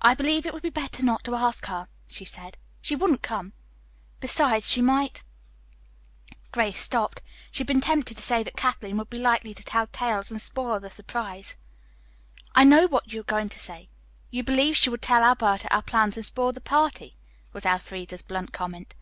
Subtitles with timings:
[0.00, 2.56] "I believe it would be better not to ask her," she said.
[2.80, 3.52] "She wouldn't come;
[4.18, 5.22] besides, she might"
[6.50, 7.22] Grace stopped.
[7.52, 10.42] She had been tempted to say that Kathleen would be likely to tell tales and
[10.42, 11.54] spoil the surprise.
[12.56, 13.86] "I know what you were going to say.
[14.32, 17.14] You believe she would tell Alberta our plans and spoil the party,"
[17.52, 18.96] was Elfreda's blunt comment.